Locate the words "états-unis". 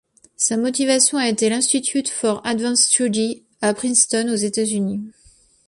4.35-4.99